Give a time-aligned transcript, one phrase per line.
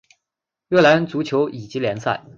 [0.69, 2.25] 越南足球乙级联赛。